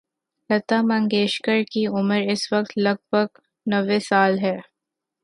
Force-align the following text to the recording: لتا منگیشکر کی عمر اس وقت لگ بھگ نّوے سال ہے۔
لتا 0.49 0.81
منگیشکر 0.81 1.59
کی 1.71 1.85
عمر 1.87 2.21
اس 2.31 2.41
وقت 2.53 2.71
لگ 2.77 2.97
بھگ 3.11 3.29
نّوے 3.65 3.99
سال 3.99 4.39
ہے۔ 4.39 4.57